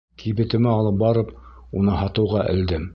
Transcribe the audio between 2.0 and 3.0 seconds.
һатыуға элдем.